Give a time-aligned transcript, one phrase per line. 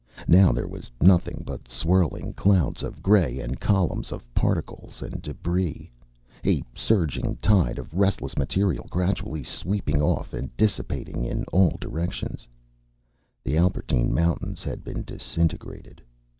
[0.27, 5.91] Now there was nothing but swirling clouds of gray and columns of particles and debris,
[6.43, 12.47] a surging tide of restless material gradually sweeping off and dissipating in all directions.
[13.43, 16.01] The Albertine Mountains had been disintegrated.